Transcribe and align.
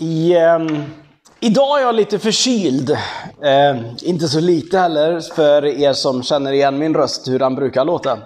I, 0.00 0.34
eh, 0.34 0.58
idag 1.40 1.78
är 1.78 1.82
jag 1.82 1.94
lite 1.94 2.18
förkyld. 2.18 2.90
Eh, 3.42 3.76
inte 4.02 4.28
så 4.28 4.40
lite 4.40 4.78
heller 4.78 5.20
för 5.34 5.66
er 5.66 5.92
som 5.92 6.22
känner 6.22 6.52
igen 6.52 6.78
min 6.78 6.94
röst, 6.94 7.28
hur 7.28 7.38
den 7.38 7.54
brukar 7.54 7.84
låta. 7.84 8.18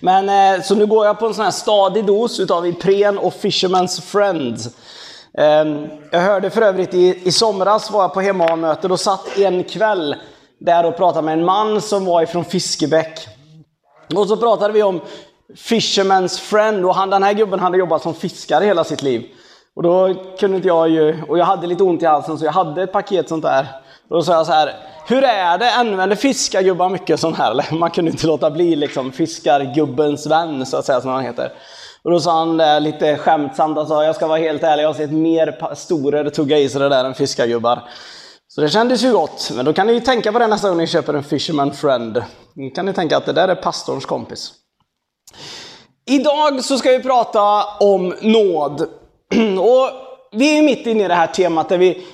Men 0.00 0.28
eh, 0.28 0.62
så 0.62 0.74
nu 0.74 0.86
går 0.86 1.06
jag 1.06 1.18
på 1.18 1.26
en 1.26 1.34
sån 1.34 1.44
här 1.44 1.50
stadig 1.50 2.06
dos 2.06 2.40
utav 2.40 2.66
Ipren 2.66 3.18
och 3.18 3.32
Fisherman's 3.32 4.00
Friend. 4.00 4.58
Ehm, 5.38 5.86
jag 6.12 6.20
hörde 6.20 6.50
för 6.50 6.62
övrigt 6.62 6.94
i, 6.94 7.20
i 7.24 7.32
somras 7.32 7.90
var 7.90 8.02
jag 8.02 8.14
på 8.14 8.20
hemmamöte, 8.20 8.88
då 8.88 8.96
satt 8.96 9.38
en 9.38 9.64
kväll 9.64 10.14
där 10.60 10.86
och 10.86 10.96
pratade 10.96 11.24
med 11.24 11.32
en 11.32 11.44
man 11.44 11.80
som 11.80 12.04
var 12.04 12.22
ifrån 12.22 12.44
Fiskebäck. 12.44 13.28
Och 14.14 14.28
så 14.28 14.36
pratade 14.36 14.72
vi 14.74 14.82
om 14.82 15.00
Fisherman's 15.56 16.40
Friend 16.40 16.84
och 16.84 16.94
han, 16.94 17.10
den 17.10 17.22
här 17.22 17.32
gubben 17.32 17.60
hade 17.60 17.78
jobbat 17.78 18.02
som 18.02 18.14
fiskare 18.14 18.64
hela 18.64 18.84
sitt 18.84 19.02
liv. 19.02 19.24
Och 19.80 19.84
då 19.84 20.14
kunde 20.38 20.56
inte 20.56 20.68
jag 20.68 20.88
ju, 20.88 21.22
och 21.28 21.38
jag 21.38 21.44
hade 21.44 21.66
lite 21.66 21.82
ont 21.82 22.02
i 22.02 22.06
halsen 22.06 22.38
så 22.38 22.44
jag 22.44 22.52
hade 22.52 22.82
ett 22.82 22.92
paket 22.92 23.28
sånt 23.28 23.42
där. 23.42 23.66
Och 24.08 24.16
då 24.16 24.22
sa 24.22 24.32
jag 24.32 24.46
så 24.46 24.52
här, 24.52 24.76
hur 25.06 25.24
är 25.24 25.58
det? 25.58 25.74
Använder 25.74 26.16
fiskargubbar 26.16 26.88
mycket 26.88 27.20
sånt 27.20 27.36
här? 27.36 27.74
Man 27.74 27.90
kunde 27.90 28.10
inte 28.10 28.26
låta 28.26 28.50
bli 28.50 28.76
liksom 28.76 29.12
fiskargubbens 29.12 30.26
vän 30.26 30.66
så 30.66 30.76
att 30.76 30.84
säga 30.84 31.00
som 31.00 31.10
han 31.10 31.24
heter. 31.24 31.52
Och 32.02 32.10
då 32.10 32.20
sa 32.20 32.38
han 32.38 32.56
det 32.56 32.80
lite 32.80 33.16
skämtsamt, 33.16 33.78
alltså, 33.78 34.02
jag 34.02 34.16
ska 34.16 34.26
vara 34.26 34.38
helt 34.38 34.62
ärlig, 34.62 34.82
jag 34.82 34.88
har 34.88 34.94
sett 34.94 35.12
mer 35.12 35.52
pastorer 35.52 36.30
tugga 36.30 36.58
i 36.58 36.68
sig 36.68 36.80
det 36.80 36.88
där 36.88 37.04
än 37.04 37.14
fiskargubbar. 37.14 37.82
Så 38.48 38.60
det 38.60 38.68
kändes 38.68 39.02
ju 39.02 39.12
gott, 39.12 39.50
men 39.54 39.64
då 39.64 39.72
kan 39.72 39.86
ni 39.86 39.92
ju 39.92 40.00
tänka 40.00 40.32
på 40.32 40.38
det 40.38 40.46
nästa 40.46 40.68
gång 40.68 40.78
ni 40.78 40.86
köper 40.86 41.14
en 41.14 41.24
Fisherman 41.24 41.72
Friend. 41.72 42.14
Då 42.54 42.70
kan 42.74 42.86
ni 42.86 42.92
tänka 42.92 43.16
att 43.16 43.26
det 43.26 43.32
där 43.32 43.48
är 43.48 43.54
pastorns 43.54 44.06
kompis. 44.06 44.52
Idag 46.06 46.64
så 46.64 46.78
ska 46.78 46.90
vi 46.90 47.02
prata 47.02 47.64
om 47.80 48.14
nåd. 48.20 48.99
Och 49.60 49.90
vi 50.32 50.58
är 50.58 50.62
mitt 50.62 50.86
inne 50.86 51.04
i 51.04 51.08
det 51.08 51.14
här 51.14 51.26
temat 51.26 51.68
där 51.68 51.78
vi 51.78 52.06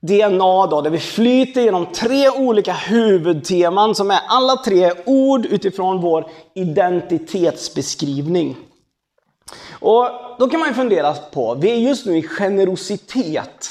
DNA 0.00 0.66
då, 0.66 0.80
där 0.80 0.90
vi 0.90 0.98
flyter 0.98 1.60
genom 1.60 1.86
tre 1.86 2.30
olika 2.30 2.72
huvudteman 2.72 3.94
som 3.94 4.10
är 4.10 4.20
alla 4.28 4.56
tre 4.56 4.92
ord 5.06 5.46
utifrån 5.46 6.00
vår 6.00 6.26
identitetsbeskrivning. 6.54 8.56
Och 9.72 10.08
då 10.38 10.48
kan 10.48 10.60
man 10.60 10.68
ju 10.68 10.74
fundera 10.74 11.12
på, 11.12 11.54
vi 11.54 11.70
är 11.70 11.76
just 11.76 12.06
nu 12.06 12.18
i 12.18 12.22
generositet. 12.22 13.70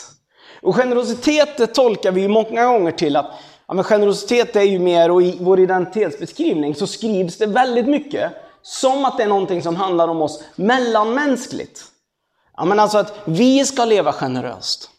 Och 0.62 0.76
generositet 0.76 1.58
det 1.58 1.68
tolkar 1.68 2.12
vi 2.12 2.28
många 2.28 2.66
gånger 2.66 2.92
till 2.92 3.16
att 3.16 3.32
ja, 3.68 3.74
men 3.74 3.84
generositet 3.84 4.56
är 4.56 4.62
ju 4.62 4.80
mer, 4.80 5.12
och 5.12 5.22
i 5.22 5.38
vår 5.42 5.60
identitetsbeskrivning 5.60 6.76
så 6.76 6.88
skrivs 6.88 7.38
det 7.38 7.46
väldigt 7.46 7.88
mycket 7.88 8.32
som 8.62 9.06
att 9.06 9.18
det 9.18 9.24
är 9.24 9.28
någonting 9.28 9.62
som 9.62 9.76
handlar 9.76 10.08
om 10.08 10.22
oss 10.22 10.44
mellanmänskligt. 10.56 11.93
Ja, 12.58 12.66
men 12.66 12.80
alltså 12.80 12.98
att 12.98 13.14
vi 13.26 13.66
ska 13.66 13.86
leva 13.86 14.14
generöst. 14.14 14.90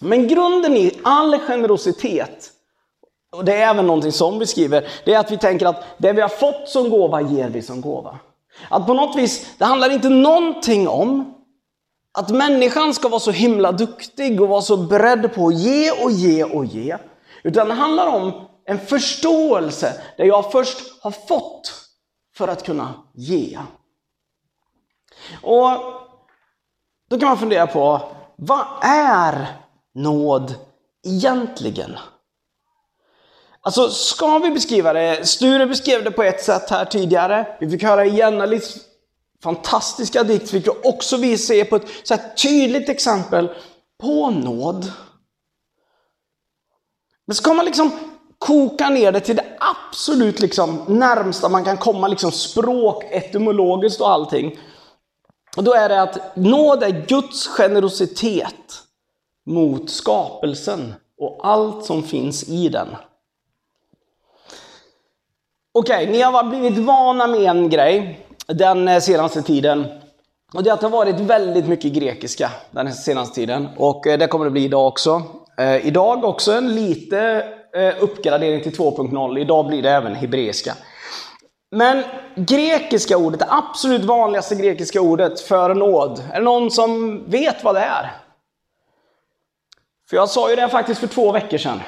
Men 0.00 0.28
grunden 0.28 0.76
i 0.76 1.00
all 1.04 1.38
generositet, 1.38 2.50
och 3.32 3.44
det 3.44 3.54
är 3.54 3.70
även 3.70 3.86
någonting 3.86 4.12
som 4.12 4.38
vi 4.38 4.46
skriver, 4.46 4.88
det 5.04 5.14
är 5.14 5.18
att 5.18 5.30
vi 5.30 5.38
tänker 5.38 5.66
att 5.66 5.84
det 5.98 6.12
vi 6.12 6.20
har 6.20 6.28
fått 6.28 6.68
som 6.68 6.90
gåva 6.90 7.20
ger 7.20 7.48
vi 7.48 7.62
som 7.62 7.80
gåva. 7.80 8.18
Att 8.70 8.86
på 8.86 8.94
något 8.94 9.16
vis, 9.16 9.46
det 9.58 9.64
handlar 9.64 9.90
inte 9.90 10.08
någonting 10.08 10.88
om 10.88 11.34
att 12.18 12.30
människan 12.30 12.94
ska 12.94 13.08
vara 13.08 13.20
så 13.20 13.30
himla 13.30 13.72
duktig 13.72 14.40
och 14.40 14.48
vara 14.48 14.62
så 14.62 14.76
beredd 14.76 15.34
på 15.34 15.48
att 15.48 15.54
ge 15.54 15.90
och 15.90 16.10
ge 16.10 16.44
och 16.44 16.64
ge. 16.64 16.96
Utan 17.42 17.68
det 17.68 17.74
handlar 17.74 18.06
om 18.06 18.48
en 18.64 18.78
förståelse 18.78 20.02
där 20.16 20.24
jag 20.24 20.52
först 20.52 21.02
har 21.02 21.10
fått 21.10 21.72
för 22.36 22.48
att 22.48 22.64
kunna 22.64 22.94
ge. 23.14 23.58
Och 25.42 25.70
då 27.08 27.18
kan 27.18 27.28
man 27.28 27.38
fundera 27.38 27.66
på, 27.66 28.00
vad 28.36 28.66
är 28.82 29.46
nåd 29.94 30.54
egentligen? 31.06 31.98
Alltså, 33.60 33.88
ska 33.88 34.38
vi 34.38 34.50
beskriva 34.50 34.92
det? 34.92 35.28
Sture 35.28 35.66
beskrev 35.66 36.04
det 36.04 36.10
på 36.10 36.22
ett 36.22 36.44
sätt 36.44 36.70
här 36.70 36.84
tidigare. 36.84 37.56
Vi 37.60 37.70
fick 37.70 37.82
höra 37.82 38.04
Jennalis 38.04 38.76
fantastiska 39.42 40.22
dikt, 40.22 40.50
fick 40.50 40.86
också 40.86 41.16
vi 41.16 41.38
ser 41.38 41.64
på 41.64 41.76
ett 41.76 41.88
så 42.04 42.16
tydligt 42.42 42.88
exempel 42.88 43.50
på 44.00 44.30
nåd. 44.30 44.92
Men 47.26 47.34
ska 47.34 47.54
man 47.54 47.64
liksom 47.64 47.90
koka 48.38 48.88
ner 48.90 49.12
det 49.12 49.20
till 49.20 49.36
det 49.36 49.44
absolut 49.60 50.40
liksom 50.40 50.84
närmsta 50.88 51.48
man 51.48 51.64
kan 51.64 51.76
komma 51.76 52.08
liksom 52.08 52.32
språk, 52.32 53.04
etymologiskt 53.10 54.00
och 54.00 54.10
allting. 54.10 54.58
Och 55.56 55.64
då 55.64 55.74
är 55.74 55.88
det 55.88 56.02
att 56.02 56.36
nåd 56.36 56.82
är 56.82 57.04
Guds 57.08 57.46
generositet 57.46 58.82
mot 59.46 59.90
skapelsen 59.90 60.94
och 61.18 61.40
allt 61.42 61.84
som 61.84 62.02
finns 62.02 62.48
i 62.48 62.68
den. 62.68 62.88
Okej, 65.72 66.02
okay, 66.02 66.12
ni 66.12 66.22
har 66.22 66.44
blivit 66.44 66.78
vana 66.78 67.26
med 67.26 67.50
en 67.50 67.70
grej 67.70 68.26
den 68.46 69.00
senaste 69.00 69.42
tiden. 69.42 69.86
Och 70.54 70.62
det 70.62 70.70
är 70.70 70.74
att 70.74 70.80
det 70.80 70.86
har 70.86 70.92
varit 70.92 71.20
väldigt 71.20 71.68
mycket 71.68 71.92
grekiska 71.92 72.50
den 72.70 72.92
senaste 72.92 73.34
tiden. 73.34 73.68
Och 73.76 74.06
eh, 74.06 74.18
det 74.18 74.26
kommer 74.26 74.44
det 74.44 74.50
bli 74.50 74.64
idag 74.64 74.86
också. 74.86 75.22
Eh, 75.58 75.86
idag 75.86 76.24
också 76.24 76.52
en 76.52 76.74
lite 76.74 77.44
eh, 77.76 78.02
uppgradering 78.02 78.62
till 78.62 78.72
2.0. 78.72 79.38
Idag 79.38 79.66
blir 79.66 79.82
det 79.82 79.90
även 79.90 80.14
hebreiska. 80.14 80.74
Men 81.70 82.04
grekiska 82.34 83.16
ordet, 83.16 83.40
det 83.40 83.46
absolut 83.48 84.04
vanligaste 84.04 84.54
grekiska 84.54 85.00
ordet 85.00 85.40
för 85.40 85.74
nåd. 85.74 86.24
Är 86.32 86.38
det 86.38 86.44
någon 86.44 86.70
som 86.70 87.22
vet 87.30 87.64
vad 87.64 87.74
det 87.74 87.80
är? 87.80 88.10
För 90.10 90.16
jag 90.16 90.28
sa 90.28 90.50
ju 90.50 90.56
det 90.56 90.68
faktiskt 90.68 91.00
för 91.00 91.06
två 91.06 91.32
veckor 91.32 91.58
sedan. 91.58 91.80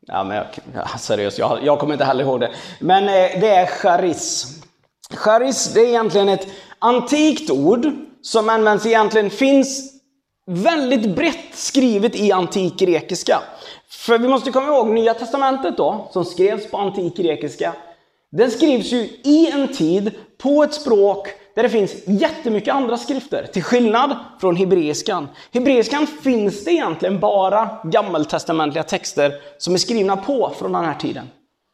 Ja, 0.00 0.24
men 0.24 0.44
jag, 0.74 1.00
seriöst, 1.00 1.38
jag, 1.38 1.58
jag 1.62 1.78
kommer 1.78 1.94
inte 1.94 2.04
heller 2.04 2.24
ihåg 2.24 2.40
det. 2.40 2.50
Men 2.80 3.04
eh, 3.04 3.40
det 3.40 3.48
är 3.48 3.66
charis. 3.66 4.46
Charis, 5.10 5.74
det 5.74 5.80
är 5.80 5.88
egentligen 5.88 6.28
ett 6.28 6.46
antikt 6.78 7.50
ord 7.50 7.86
som 8.22 8.48
används 8.48 8.86
egentligen, 8.86 9.30
finns 9.30 9.95
väldigt 10.46 11.16
brett 11.16 11.54
skrivet 11.54 12.16
i 12.16 12.32
antik 12.32 12.78
grekiska. 12.78 13.42
För 13.88 14.18
vi 14.18 14.28
måste 14.28 14.52
komma 14.52 14.66
ihåg 14.66 14.88
Nya 14.88 15.14
Testamentet 15.14 15.76
då, 15.76 16.08
som 16.12 16.24
skrevs 16.24 16.70
på 16.70 16.76
antik 16.76 17.16
grekiska. 17.16 17.72
Den 18.30 18.50
skrivs 18.50 18.92
ju 18.92 18.98
i 19.24 19.50
en 19.52 19.68
tid 19.68 20.10
på 20.38 20.62
ett 20.62 20.74
språk 20.74 21.28
där 21.54 21.62
det 21.62 21.68
finns 21.68 21.94
jättemycket 22.06 22.74
andra 22.74 22.96
skrifter, 22.96 23.46
till 23.52 23.62
skillnad 23.62 24.16
från 24.40 24.56
hebreiskan. 24.56 25.28
Hebreiskan 25.52 26.06
finns 26.06 26.64
det 26.64 26.70
egentligen 26.70 27.20
bara 27.20 27.68
gammaltestamentliga 27.84 28.82
texter 28.82 29.32
som 29.58 29.74
är 29.74 29.78
skrivna 29.78 30.16
på 30.16 30.52
från 30.58 30.72
den 30.72 30.84
här 30.84 30.94
tiden. 30.94 31.30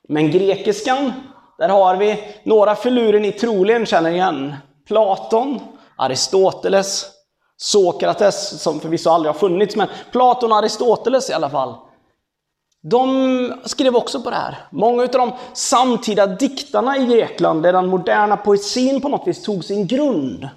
Men 0.09 0.31
grekiskan, 0.31 1.13
där 1.59 1.69
har 1.69 1.97
vi 1.97 2.25
några 2.45 2.75
filurer 2.75 3.21
ni 3.21 3.33
troligen 3.33 3.87
känner 3.87 4.11
igen. 4.11 4.55
Platon, 4.89 5.61
Aristoteles, 5.97 7.07
Sokrates, 7.63 8.63
som 8.63 8.81
förvisso 8.81 9.11
aldrig 9.11 9.35
har 9.35 9.39
funnits, 9.39 9.77
men 9.77 9.89
Platon 10.13 10.53
och 10.53 10.59
Aristoteles 10.59 11.31
i 11.31 11.33
alla 11.33 11.51
fall. 11.51 11.75
De 12.83 13.63
skrev 13.65 13.97
också 13.97 14.23
på 14.23 14.31
det 14.31 14.37
här. 14.37 14.67
Många 14.71 15.03
av 15.03 15.09
de 15.09 15.33
samtida 15.53 16.27
diktarna 16.27 16.97
i 16.97 17.07
Grekland, 17.07 17.63
där 17.63 17.73
den 17.73 17.87
moderna 17.87 18.37
poesin 18.37 19.01
på 19.01 19.09
något 19.09 19.29
vis 19.29 19.43
tog 19.43 19.65
sin 19.65 19.87
grund, 19.87 20.49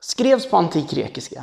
skrevs 0.00 0.50
på 0.50 0.56
antikgrekiska. 0.56 1.42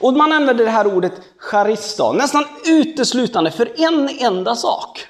Och 0.00 0.12
man 0.12 0.32
använder 0.32 0.64
det 0.64 0.70
här 0.70 0.96
ordet 0.96 1.12
charista 1.38 2.12
nästan 2.12 2.44
uteslutande 2.66 3.50
för 3.50 3.80
en 3.80 4.08
enda 4.08 4.56
sak. 4.56 5.06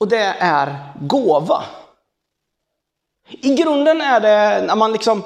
Och 0.00 0.08
det 0.08 0.36
är 0.38 0.92
gåva. 1.00 1.62
I 3.28 3.54
grunden 3.54 4.00
är 4.00 4.20
det, 4.20 4.66
när 4.66 4.76
man 4.76 4.92
liksom 4.92 5.22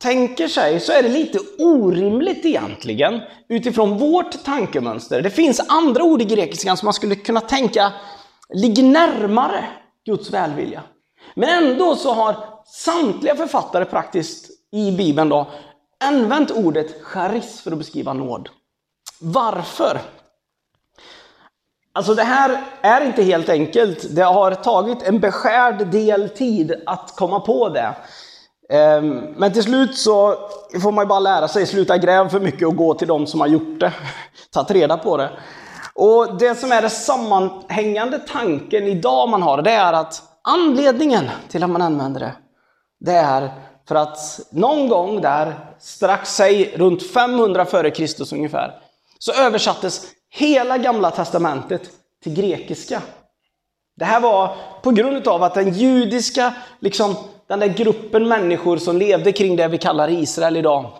tänker 0.00 0.48
sig 0.48 0.80
så 0.80 0.92
är 0.92 1.02
det 1.02 1.08
lite 1.08 1.38
orimligt 1.58 2.44
egentligen 2.44 3.20
utifrån 3.48 3.98
vårt 3.98 4.44
tankemönster. 4.44 5.22
Det 5.22 5.30
finns 5.30 5.60
andra 5.68 6.04
ord 6.04 6.22
i 6.22 6.24
grekiskan 6.24 6.76
som 6.76 6.86
man 6.86 6.94
skulle 6.94 7.14
kunna 7.14 7.40
tänka 7.40 7.92
ligger 8.54 8.82
närmare 8.82 9.64
Guds 10.06 10.30
välvilja. 10.30 10.82
Men 11.34 11.64
ändå 11.64 11.96
så 11.96 12.12
har 12.12 12.36
samtliga 12.66 13.36
författare 13.36 13.84
praktiskt 13.84 14.50
i 14.72 14.92
Bibeln 14.92 15.28
då 15.28 15.50
använt 16.04 16.50
ordet 16.50 17.02
charis 17.02 17.60
för 17.60 17.72
att 17.72 17.78
beskriva 17.78 18.12
nåd. 18.12 18.48
Varför? 19.20 20.00
Alltså 21.92 22.14
det 22.14 22.22
här 22.22 22.64
är 22.80 23.06
inte 23.06 23.22
helt 23.22 23.48
enkelt. 23.48 24.16
Det 24.16 24.22
har 24.22 24.54
tagit 24.54 25.02
en 25.02 25.20
beskärd 25.20 25.86
del 25.90 26.28
tid 26.28 26.82
att 26.86 27.16
komma 27.16 27.40
på 27.40 27.68
det. 27.68 27.94
Ehm, 28.70 29.34
men 29.36 29.52
till 29.52 29.62
slut 29.62 29.98
så 29.98 30.34
får 30.82 30.92
man 30.92 31.04
ju 31.04 31.08
bara 31.08 31.20
lära 31.20 31.48
sig, 31.48 31.66
sluta 31.66 31.98
gräva 31.98 32.28
för 32.28 32.40
mycket 32.40 32.68
och 32.68 32.76
gå 32.76 32.94
till 32.94 33.08
de 33.08 33.26
som 33.26 33.40
har 33.40 33.46
gjort 33.46 33.80
det. 33.80 33.92
Tagit 34.52 34.70
reda 34.70 34.96
på 34.96 35.16
det. 35.16 35.30
Och 35.94 36.38
det 36.38 36.54
som 36.54 36.72
är 36.72 36.80
den 36.80 36.90
sammanhängande 36.90 38.18
tanken 38.18 38.86
idag 38.86 39.28
man 39.28 39.42
har, 39.42 39.62
det 39.62 39.70
är 39.70 39.92
att 39.92 40.22
anledningen 40.42 41.30
till 41.48 41.62
att 41.62 41.70
man 41.70 41.82
använder 41.82 42.20
det, 42.20 42.32
det 43.00 43.12
är 43.12 43.50
för 43.88 43.94
att 43.94 44.40
någon 44.50 44.88
gång 44.88 45.20
där, 45.20 45.54
strax 45.78 46.34
säg 46.34 46.74
runt 46.76 47.12
500 47.12 47.64
före 47.64 47.90
Kristus 47.90 48.32
ungefär, 48.32 48.74
så 49.18 49.32
översattes 49.32 50.06
hela 50.30 50.78
gamla 50.78 51.10
testamentet 51.10 51.82
till 52.22 52.34
grekiska. 52.34 53.02
Det 53.96 54.04
här 54.04 54.20
var 54.20 54.56
på 54.82 54.90
grund 54.90 55.28
av 55.28 55.42
att 55.42 55.54
den 55.54 55.72
judiska, 55.72 56.54
liksom 56.80 57.16
den 57.50 57.60
där 57.60 57.68
gruppen 57.68 58.28
människor 58.28 58.76
som 58.76 58.96
levde 58.96 59.32
kring 59.32 59.56
det 59.56 59.68
vi 59.68 59.78
kallar 59.78 60.10
Israel 60.10 60.56
idag, 60.56 60.90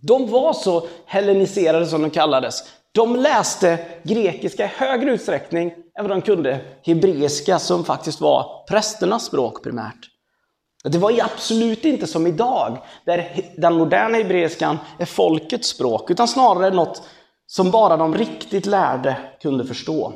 de 0.00 0.30
var 0.30 0.52
så 0.52 0.86
helleniserade 1.06 1.86
som 1.86 2.02
de 2.02 2.10
kallades. 2.10 2.62
De 2.92 3.16
läste 3.16 3.78
grekiska 4.02 4.64
i 4.64 4.66
högre 4.66 5.10
utsträckning 5.10 5.72
än 5.98 6.08
vad 6.08 6.10
de 6.10 6.22
kunde 6.22 6.60
hebreiska 6.82 7.58
som 7.58 7.84
faktiskt 7.84 8.20
var 8.20 8.66
prästernas 8.68 9.24
språk 9.24 9.62
primärt. 9.62 10.10
Det 10.84 10.98
var 10.98 11.20
absolut 11.22 11.84
inte 11.84 12.06
som 12.06 12.26
idag, 12.26 12.78
där 13.04 13.44
den 13.56 13.74
moderna 13.74 14.16
hebreiskan 14.16 14.78
är 14.98 15.06
folkets 15.06 15.68
språk, 15.68 16.10
utan 16.10 16.28
snarare 16.28 16.74
något 16.74 17.02
som 17.46 17.70
bara 17.70 17.96
de 17.96 18.14
riktigt 18.14 18.66
lärde 18.66 19.16
kunde 19.42 19.64
förstå. 19.64 20.12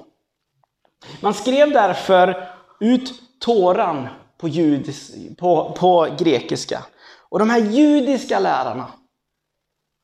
Man 1.20 1.34
skrev 1.34 1.72
därför 1.72 2.48
ut 2.80 3.12
Toran 3.40 4.08
på, 4.44 4.48
judis, 4.48 5.12
på, 5.38 5.72
på 5.78 6.08
grekiska. 6.18 6.84
Och 7.28 7.38
de 7.38 7.50
här 7.50 7.60
judiska 7.60 8.38
lärarna, 8.38 8.86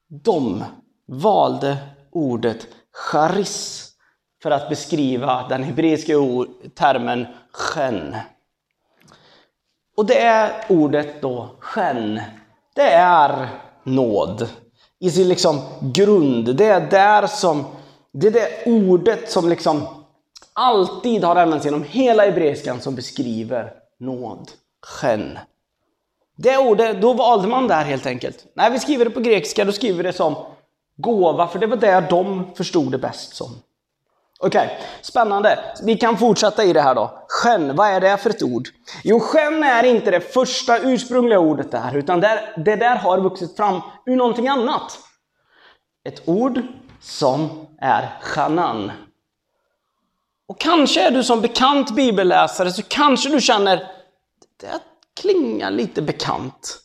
de 0.09 0.65
valde 1.07 1.77
ordet 2.11 2.67
charis 3.13 3.91
för 4.43 4.51
att 4.51 4.69
beskriva 4.69 5.49
den 5.49 5.63
hebreiska 5.63 6.13
termen 6.75 7.27
'shen'. 7.53 8.17
Och 9.97 10.07
det 10.07 10.21
är 10.21 10.65
ordet 10.69 11.23
då, 11.23 11.49
'shen', 11.61 12.21
det 12.75 12.91
är 12.91 13.49
nåd 13.85 14.49
i 15.01 15.11
sin 15.11 15.29
liksom 15.29 15.61
grund. 15.81 16.57
Det 16.57 16.67
är 16.67 16.91
där 16.91 17.27
som, 17.27 17.65
det 18.13 18.27
är 18.27 18.31
det 18.31 18.67
ordet 18.67 19.31
som 19.31 19.49
liksom 19.49 19.87
alltid 20.53 21.25
har 21.25 21.37
använts 21.37 21.65
genom 21.65 21.85
hela 21.85 22.25
hebreiskan 22.25 22.81
som 22.81 22.95
beskriver 22.95 23.80
nåd. 24.01 24.51
sken. 24.83 25.39
Det 26.37 26.59
ordet, 26.59 27.01
då 27.01 27.13
valde 27.13 27.49
man 27.49 27.69
där 27.69 27.85
helt 27.85 28.07
enkelt. 28.07 28.47
När 28.55 28.71
vi 28.71 28.79
skriver 28.79 29.05
det 29.05 29.11
på 29.11 29.21
grekiska, 29.21 29.65
då 29.65 29.73
skriver 29.73 29.97
vi 29.97 30.03
det 30.03 30.13
som 30.13 30.35
gåva, 30.97 31.49
för 31.49 31.59
det 31.59 31.67
var 31.67 31.77
det 31.77 32.07
de 32.11 32.55
förstod 32.55 32.93
det 32.93 32.99
bäst 32.99 33.35
som. 33.35 33.63
Okej, 34.43 34.65
okay. 34.65 34.77
spännande. 35.03 35.59
Vi 35.83 35.97
kan 35.97 36.17
fortsätta 36.17 36.65
i 36.65 36.73
det 36.73 36.81
här 36.81 36.95
då. 36.95 37.25
Skön, 37.29 37.77
vad 37.77 37.89
är 37.89 38.01
det 38.01 38.17
för 38.17 38.31
ett 38.31 38.43
ord? 38.43 38.69
Jo, 39.05 39.21
skön 39.21 39.63
är 39.63 39.85
inte 39.85 40.11
det 40.11 40.21
första 40.21 40.79
ursprungliga 40.79 41.39
ordet 41.39 41.71
där, 41.71 41.97
utan 41.97 42.21
det, 42.21 42.55
det 42.57 42.77
där 42.77 42.97
har 42.97 43.21
vuxit 43.21 43.57
fram 43.57 43.81
ur 44.07 44.17
någonting 44.17 44.49
annat. 44.49 44.99
Ett 46.05 46.29
ord 46.29 46.63
som 47.01 47.67
är 47.81 48.19
chanan. 48.21 48.93
Och 50.51 50.59
kanske 50.59 51.07
är 51.07 51.11
du 51.11 51.25
som 51.25 51.41
bekant 51.41 51.91
bibelläsare, 51.91 52.73
så 52.73 52.83
kanske 52.83 53.29
du 53.29 53.41
känner, 53.41 53.77
det 54.61 54.81
klingar 55.21 55.71
lite 55.71 56.03
bekant. 56.03 56.79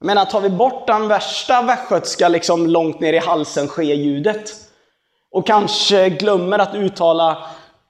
Jag 0.00 0.06
menar, 0.06 0.24
tar 0.24 0.40
vi 0.40 0.50
bort 0.50 0.86
den 0.86 1.08
värsta 1.08 1.62
västgötska 1.62 2.28
liksom 2.28 2.66
långt 2.66 3.00
ner 3.00 3.12
i 3.12 3.18
halsen 3.18 3.68
ske-ljudet 3.68 4.50
och 5.30 5.46
kanske 5.46 6.10
glömmer 6.10 6.58
att 6.58 6.74
uttala 6.74 7.46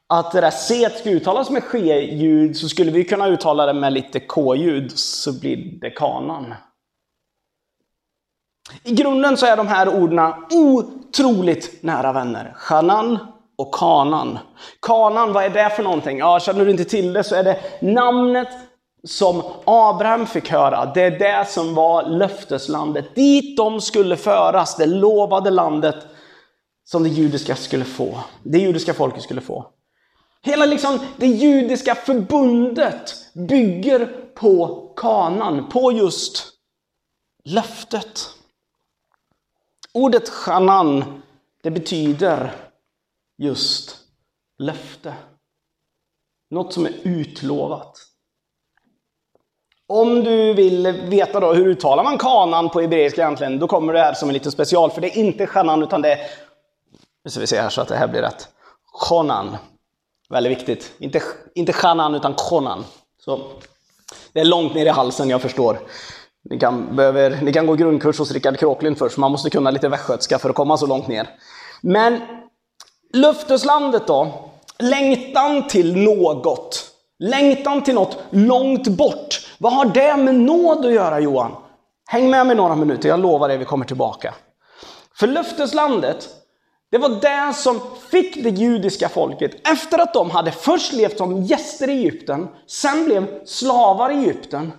att 0.09 0.33
det 0.33 0.41
där 0.41 0.51
C 0.51 0.91
ska 0.91 1.11
uttalas 1.11 1.51
med 1.51 1.65
ske-ljud 1.65 2.57
så 2.57 2.69
skulle 2.69 2.91
vi 2.91 3.05
kunna 3.05 3.29
uttala 3.29 3.67
det 3.67 3.75
med 3.75 3.93
lite 3.93 4.21
K-ljud 4.21 4.99
så 4.99 5.41
blir 5.41 5.81
det 5.81 5.91
kanan. 5.91 6.55
I 8.85 8.93
grunden 8.95 9.37
så 9.37 9.47
är 9.47 9.57
de 9.57 9.69
här 9.69 9.89
orden 9.89 10.33
otroligt 10.51 11.83
nära 11.83 12.13
vänner. 12.13 12.55
Chanan 12.57 13.19
och 13.61 13.75
kanan. 13.75 14.39
Kanan, 14.83 15.33
vad 15.33 15.45
är 15.45 15.51
det 15.51 15.71
för 15.71 15.83
någonting? 15.83 16.19
Ja, 16.19 16.41
känner 16.41 16.65
du 16.65 16.71
inte 16.71 16.85
till 16.85 17.13
det 17.13 17.25
så 17.25 17.35
är 17.35 17.45
det 17.45 17.61
namnet 17.81 18.49
som 19.05 19.43
Abraham 19.65 20.27
fick 20.27 20.51
höra. 20.51 20.93
Det 20.95 21.03
är 21.03 21.19
det 21.19 21.49
som 21.49 21.75
var 21.75 22.03
löfteslandet. 22.03 23.15
Dit 23.15 23.57
de 23.57 23.81
skulle 23.81 24.17
föras, 24.17 24.77
det 24.77 24.87
lovade 24.87 25.51
landet 25.51 25.97
som 26.85 27.03
det 27.03 27.09
judiska 27.09 27.57
skulle 27.57 27.85
få. 27.85 28.19
Det 28.43 28.59
judiska 28.59 28.95
folket 28.95 29.23
skulle 29.23 29.41
få. 29.41 29.67
Hela 30.43 30.67
liksom 30.67 30.99
det 31.17 31.27
judiska 31.27 31.95
förbundet 31.95 33.15
bygger 33.35 34.07
på 34.35 34.87
kanan, 34.97 35.69
på 35.69 35.93
just 35.93 36.47
löftet. 37.45 38.21
Ordet 39.93 40.29
chanan, 40.29 41.23
det 41.63 41.71
betyder 41.71 42.53
just 43.41 43.97
löfte. 44.59 45.15
Något 46.51 46.73
som 46.73 46.87
är 46.87 46.93
utlovat. 47.03 47.99
Om 49.89 50.25
du 50.25 50.55
vill 50.55 50.93
veta 50.93 51.41
då 51.41 51.53
hur 51.53 51.67
uttalar 51.67 52.05
man 52.05 52.19
kanan 52.19 52.69
på 52.69 52.81
hebreiska 52.81 53.23
egentligen, 53.23 53.59
då 53.59 53.69
kommer 53.69 53.93
det 53.93 53.99
här 53.99 54.15
som 54.15 54.29
en 54.29 54.33
liten 54.33 54.53
special, 54.53 54.91
för 54.91 55.01
det 55.01 55.09
är 55.09 55.19
inte 55.19 55.47
chanan 55.47 55.83
utan 55.83 56.03
det 56.03 56.13
är, 56.13 56.19
nu 57.25 57.31
ska 57.31 57.41
vi 57.41 57.47
se 57.47 57.61
här 57.61 57.71
så 57.71 57.81
att 57.81 57.89
det 57.89 57.97
här 57.97 58.09
blir 58.09 58.23
rätt, 58.23 58.49
Konan. 58.85 59.57
Väldigt 60.29 60.59
viktigt. 60.59 60.93
Inte, 60.99 61.23
inte 61.55 61.73
chanan 61.73 62.15
utan 62.15 62.35
konan. 62.35 62.85
Så, 63.19 63.41
det 64.33 64.41
är 64.41 64.45
långt 64.45 64.75
ner 64.75 64.87
i 64.87 64.89
halsen, 64.89 65.31
jag 65.31 65.43
förstår. 65.43 65.79
Ni 66.43 66.59
kan, 66.59 66.97
behöver, 66.97 67.41
ni 67.43 67.53
kan 67.53 67.67
gå 67.67 67.75
grundkurs 67.75 68.19
hos 68.19 68.33
Rickard 68.33 68.59
Kråklund 68.59 68.99
först, 68.99 69.19
man 69.19 69.31
måste 69.31 69.51
kunna 69.51 69.71
lite 69.71 69.89
västgötska 69.89 70.39
för 70.39 70.51
att 70.51 70.57
komma 70.57 70.77
så 70.77 70.87
långt 70.87 71.09
ner. 71.09 71.29
Men 71.81 72.21
Löfteslandet 73.13 74.07
då? 74.07 74.51
Längtan 74.79 75.69
till 75.69 75.97
något. 75.97 76.91
Längtan 77.19 77.83
till 77.83 77.95
något 77.95 78.19
långt 78.31 78.89
bort. 78.89 79.47
Vad 79.59 79.73
har 79.73 79.85
det 79.85 80.17
med 80.17 80.35
nåd 80.35 80.87
att 80.87 80.93
göra 80.93 81.21
Johan? 81.21 81.53
Häng 82.09 82.31
med 82.31 82.47
mig 82.47 82.57
några 82.57 82.77
minuter, 82.77 83.09
jag 83.09 83.21
lovar 83.21 83.49
dig 83.49 83.59
vi 83.59 83.65
kommer 83.65 83.85
tillbaka. 83.85 84.35
För 85.15 85.27
löfteslandet, 85.27 86.29
det 86.91 86.99
var 86.99 87.09
det 87.09 87.55
som 87.55 87.81
fick 88.11 88.43
det 88.43 88.51
judiska 88.51 89.09
folket, 89.09 89.69
efter 89.69 89.99
att 89.99 90.15
de 90.15 90.31
hade 90.31 90.53
först 90.53 90.93
levt 90.93 91.19
som 91.19 91.43
gäster 91.43 91.91
i 91.91 91.93
Egypten, 91.93 92.49
sen 92.67 93.05
blev 93.05 93.45
slavar 93.45 94.11
i 94.11 94.15
Egypten. 94.15 94.73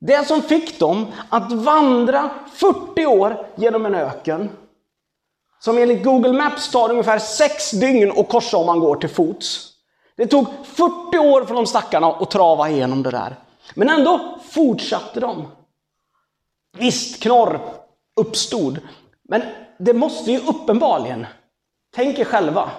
Det 0.00 0.26
som 0.26 0.42
fick 0.42 0.78
dem 0.78 1.06
att 1.28 1.52
vandra 1.52 2.30
40 2.52 3.06
år 3.06 3.46
genom 3.56 3.86
en 3.86 3.94
öken, 3.94 4.50
som 5.64 5.78
enligt 5.78 6.04
Google 6.04 6.32
Maps 6.32 6.70
tar 6.70 6.90
ungefär 6.90 7.18
6 7.18 7.70
dygn 7.70 8.12
att 8.16 8.28
korsa 8.28 8.56
om 8.56 8.66
man 8.66 8.80
går 8.80 8.96
till 8.96 9.08
fots. 9.08 9.70
Det 10.16 10.26
tog 10.26 10.46
40 10.64 11.18
år 11.18 11.44
för 11.44 11.54
de 11.54 11.66
stackarna 11.66 12.06
att 12.06 12.30
trava 12.30 12.70
igenom 12.70 13.02
det 13.02 13.10
där. 13.10 13.36
Men 13.74 13.88
ändå 13.88 14.38
fortsatte 14.50 15.20
de. 15.20 15.48
Visst, 16.78 17.22
knorr 17.22 17.60
uppstod. 18.16 18.80
Men 19.28 19.42
det 19.78 19.94
måste 19.94 20.32
ju 20.32 20.38
uppenbarligen, 20.38 21.26
tänk 21.94 22.18
er 22.18 22.24
själva, 22.24 22.70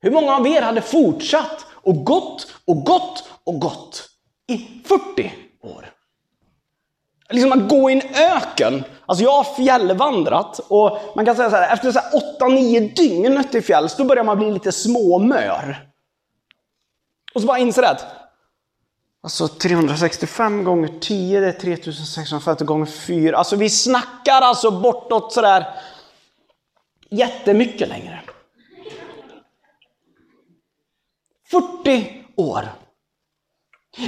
hur 0.00 0.10
många 0.10 0.36
av 0.36 0.46
er 0.46 0.62
hade 0.62 0.80
fortsatt 0.80 1.66
och 1.72 2.04
gått 2.04 2.54
och 2.64 2.84
gått 2.84 3.24
och 3.44 3.60
gått 3.60 4.08
i 4.46 4.58
40 4.84 5.32
år? 5.62 5.90
Liksom 7.30 7.52
att 7.52 7.68
gå 7.68 7.90
i 7.90 7.92
en 7.92 8.14
öken. 8.14 8.84
Alltså 9.06 9.24
jag 9.24 9.30
har 9.30 9.44
fjällvandrat 9.44 10.60
och 10.68 10.98
man 11.16 11.24
kan 11.24 11.36
säga 11.36 11.50
så 11.50 11.56
här, 11.56 11.72
efter 11.72 11.92
så 11.92 12.00
8-9 12.40 12.94
dygn 12.94 13.38
ute 13.38 13.58
i 13.58 13.62
fjälls, 13.62 13.96
då 13.96 14.04
börjar 14.04 14.24
man 14.24 14.38
bli 14.38 14.50
lite 14.50 14.72
småmör. 14.72 15.88
Och 17.34 17.40
så 17.40 17.46
bara 17.46 17.58
inser 17.58 17.82
det 17.82 17.90
att 17.90 18.06
Alltså 19.24 19.48
365 19.48 20.64
gånger 20.64 21.00
10, 21.00 21.40
det 21.40 21.46
är 21.46 21.52
3650 21.52 22.64
gånger 22.64 22.86
4. 22.86 23.36
Alltså 23.36 23.56
vi 23.56 23.70
snackar 23.70 24.40
alltså 24.40 24.70
bortåt 24.70 25.32
sådär 25.32 25.66
jättemycket 27.10 27.88
längre. 27.88 28.20
40 31.50 32.24
år. 32.36 32.68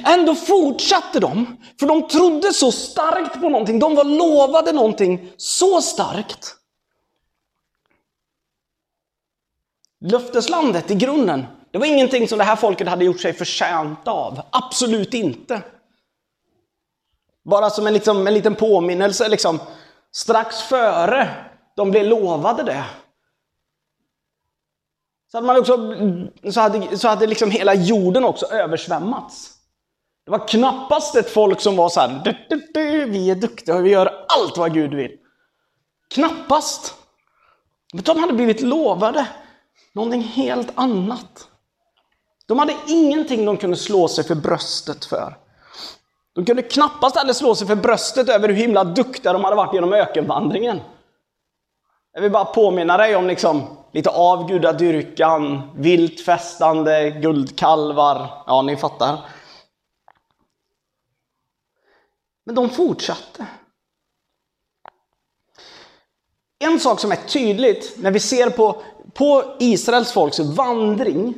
Ändå 0.05 0.35
fortsatte 0.35 1.21
de, 1.21 1.57
för 1.81 1.87
de 1.87 2.09
trodde 2.09 2.53
så 2.53 2.73
starkt 2.73 3.41
på 3.41 3.49
någonting. 3.49 3.79
De 3.79 3.95
var 3.95 4.05
lovade 4.05 4.73
någonting 4.73 5.33
så 5.37 5.83
starkt. 5.83 6.57
Löfteslandet 10.01 10.91
i 10.91 10.95
grunden, 10.95 11.47
det 11.71 11.79
var 11.79 11.87
ingenting 11.87 12.29
som 12.29 12.39
det 12.39 12.45
här 12.45 12.57
folket 12.57 12.89
hade 12.89 13.05
gjort 13.05 13.21
sig 13.21 13.33
förtjänt 13.33 14.09
av. 14.09 14.41
Absolut 14.51 15.15
inte. 15.15 15.63
Bara 17.45 17.71
som 17.71 17.87
en, 17.87 17.93
liksom, 17.93 18.27
en 18.27 18.35
liten 18.35 18.55
påminnelse, 18.55 19.29
liksom, 19.29 19.59
strax 20.13 20.63
före 20.63 21.35
de 21.77 21.91
blev 21.91 22.05
lovade 22.05 22.63
det. 22.63 22.85
Så 25.31 25.37
hade, 25.37 25.47
man 25.47 25.59
också, 25.59 25.95
så 26.53 26.61
hade, 26.61 26.99
så 26.99 27.09
hade 27.09 27.27
liksom 27.27 27.51
hela 27.51 27.75
jorden 27.75 28.25
också 28.25 28.47
översvämmats. 28.47 29.56
Det 30.27 30.31
var 30.33 30.49
knappast 30.49 31.17
ett 31.17 31.31
folk 31.31 31.61
som 31.61 31.77
var 31.77 31.89
så 31.89 32.01
här, 32.01 32.21
du, 32.25 32.37
du, 32.49 32.69
du, 32.75 33.05
vi 33.05 33.31
är 33.31 33.35
duktiga 33.35 33.75
och 33.75 33.87
vi 33.87 33.91
gör 33.91 34.25
allt 34.29 34.57
vad 34.57 34.75
Gud 34.75 34.95
vill. 34.95 35.11
Knappast. 36.15 36.95
Men 37.93 38.03
de 38.03 38.19
hade 38.19 38.33
blivit 38.33 38.61
lovade 38.61 39.27
någonting 39.93 40.23
helt 40.23 40.73
annat. 40.75 41.49
De 42.47 42.59
hade 42.59 42.75
ingenting 42.87 43.45
de 43.45 43.57
kunde 43.57 43.77
slå 43.77 44.09
sig 44.09 44.25
för 44.25 44.35
bröstet 44.35 45.05
för. 45.05 45.37
De 46.35 46.45
kunde 46.45 46.63
knappast 46.63 47.17
heller 47.17 47.33
slå 47.33 47.55
sig 47.55 47.67
för 47.67 47.77
bröstet 47.77 48.29
över 48.29 48.49
hur 48.49 48.57
himla 48.57 48.85
duktiga 48.85 49.33
de 49.33 49.45
hade 49.45 49.57
varit 49.57 49.75
genom 49.75 49.93
ökenvandringen. 49.93 50.81
Jag 52.13 52.23
vill 52.23 52.33
bara 52.33 52.45
påminna 52.45 52.97
dig 52.97 53.17
om 53.17 53.27
liksom 53.27 53.63
lite 53.93 54.11
avgudadyrkan, 54.11 55.71
vilt 55.77 56.21
festande, 56.21 57.11
guldkalvar. 57.11 58.29
Ja, 58.47 58.63
ni 58.63 58.77
fattar. 58.77 59.19
Men 62.47 62.55
de 62.55 62.71
fortsatte. 62.71 63.47
En 66.59 66.81
sak 66.81 67.01
som 67.01 67.13
är 67.13 67.17
tydligt 67.17 67.95
när 67.99 68.11
vi 68.11 68.21
ser 68.21 68.51
på, 68.51 68.83
på 69.15 69.57
Israels 69.59 70.13
folks 70.13 70.39
vandring, 70.39 71.35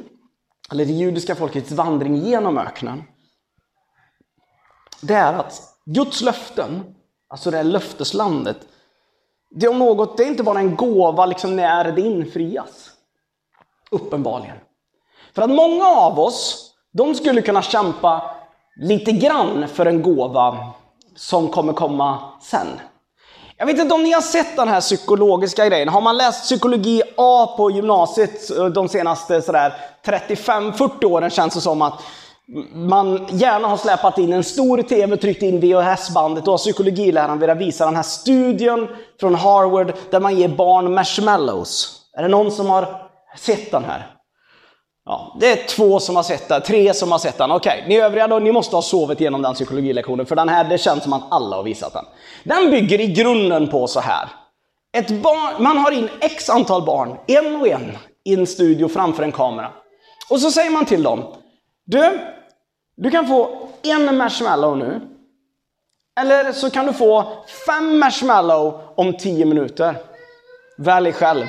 eller 0.71 0.85
det 0.85 0.93
judiska 0.93 1.35
folkets 1.35 1.71
vandring 1.71 2.17
genom 2.17 2.59
öknen, 2.59 3.03
det 5.01 5.15
är 5.15 5.33
att 5.33 5.63
Guds 5.85 6.21
löften, 6.21 6.95
alltså 7.29 7.51
det 7.51 7.57
här 7.57 7.65
löfteslandet, 7.65 8.59
det 9.51 9.69
om 9.69 9.79
något, 9.79 10.17
det 10.17 10.25
är 10.25 10.29
inte 10.29 10.43
bara 10.43 10.59
en 10.59 10.77
gåva 10.77 11.27
liksom 11.27 11.57
när 11.57 11.93
det 11.93 12.01
infrias. 12.01 12.91
Uppenbarligen. 13.91 14.57
För 15.33 15.43
att 15.43 15.51
många 15.51 15.87
av 15.87 16.19
oss, 16.21 16.73
de 16.93 17.15
skulle 17.15 17.43
kunna 17.43 17.63
kämpa 17.63 18.37
lite 18.77 19.13
grann 19.13 19.69
för 19.69 19.87
en 19.87 20.03
gåva 20.03 20.75
som 21.19 21.49
kommer 21.49 21.73
komma 21.73 22.19
sen. 22.43 22.67
Jag 23.57 23.67
vet 23.67 23.79
inte 23.79 23.95
om 23.95 24.03
ni 24.03 24.13
har 24.13 24.21
sett 24.21 24.57
den 24.57 24.69
här 24.69 24.81
psykologiska 24.81 25.67
grejen. 25.67 25.89
Har 25.89 26.01
man 26.01 26.17
läst 26.17 26.45
psykologi 26.45 27.03
A 27.17 27.55
på 27.57 27.71
gymnasiet 27.71 28.51
eh, 28.51 28.67
de 28.67 28.89
senaste 28.89 29.41
35-40 29.41 31.05
åren 31.05 31.31
känns 31.31 31.55
det 31.55 31.61
som 31.61 31.83
att 31.83 32.03
man 32.75 33.27
gärna 33.31 33.69
har 33.69 33.77
släpat 33.77 34.19
in 34.19 34.33
en 34.33 34.45
stor 34.45 34.83
TV, 34.83 35.17
tryckt 35.17 35.43
in 35.43 35.61
VHS-bandet 35.61 36.47
och 36.47 36.53
har 36.53 36.59
psykologiläraren 36.59 37.39
velat 37.39 37.59
visa 37.59 37.85
den 37.85 37.97
här 37.97 38.03
studien 38.03 38.89
från 39.21 39.35
Harvard 39.35 39.93
där 40.11 40.21
man 40.21 40.37
ger 40.37 40.49
barn 40.49 40.95
marshmallows. 40.95 42.01
Är 42.17 42.23
det 42.23 42.29
någon 42.29 42.51
som 42.51 42.67
har 42.67 43.11
sett 43.37 43.71
den 43.71 43.85
här? 43.85 44.18
Ja, 45.09 45.37
det 45.41 45.53
är 45.53 45.69
två 45.69 46.01
som 46.01 46.17
har 46.17 46.23
sett 46.23 46.49
den, 46.49 46.63
tre 46.63 46.95
som 46.95 47.13
har 47.13 47.19
sett 47.19 47.39
den. 47.39 47.51
Okej, 47.51 47.85
ni 47.89 48.01
övriga 48.01 48.27
då, 48.27 48.39
ni 48.39 48.53
måste 48.53 48.77
ha 48.77 48.83
sovit 48.83 49.21
igenom 49.21 49.43
den 49.43 49.55
psykologilektionen, 49.55 50.27
för 50.27 50.37
den 50.37 50.49
här, 50.49 50.65
det 50.65 50.79
känns 50.79 51.03
som 51.03 51.13
att 51.13 51.23
alla 51.29 51.57
har 51.57 51.63
visat 51.63 51.93
den. 51.93 52.05
Den 52.45 52.71
bygger 52.71 53.01
i 53.01 53.07
grunden 53.07 53.69
på 53.69 53.87
så 53.87 54.01
här. 54.01 54.29
Ett 54.93 55.11
barn, 55.11 55.63
man 55.63 55.79
har 55.79 55.91
in 55.91 56.09
x 56.21 56.51
antal 56.51 56.83
barn, 56.83 57.17
en 57.27 57.57
och 57.57 57.69
en, 57.69 57.99
i 58.25 58.35
en 58.35 58.47
studio 58.47 58.89
framför 58.89 59.23
en 59.23 59.33
kamera. 59.33 59.73
Och 60.31 60.41
så 60.41 60.51
säger 60.51 60.71
man 60.71 60.85
till 60.85 61.03
dem, 61.03 61.25
du, 61.85 62.21
du 62.97 63.11
kan 63.11 63.27
få 63.27 63.69
en 63.83 64.17
marshmallow 64.17 64.77
nu. 64.77 65.01
Eller 66.21 66.53
så 66.53 66.71
kan 66.71 66.87
du 66.87 66.93
få 66.93 67.25
fem 67.67 67.99
marshmallow 67.99 68.81
om 68.97 69.17
tio 69.17 69.45
minuter. 69.45 69.95
Välj 70.79 71.13
själv. 71.13 71.47